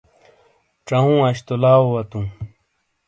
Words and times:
ژاوہوں 0.87 1.21
اش 1.27 1.37
تو 1.47 1.53
لاؤ 1.63 1.83
واتو 1.93 2.19